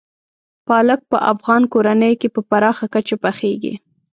پالک 0.67 1.01
په 1.11 1.17
افغان 1.33 1.61
کورنیو 1.73 2.19
کې 2.21 2.27
په 2.35 2.41
پراخه 2.49 2.85
کچه 2.93 3.15
پخېږي. 3.23 3.73